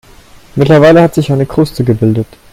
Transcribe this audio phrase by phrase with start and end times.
[0.55, 2.25] Mittlerweile hat sich eine Kruste gebildet.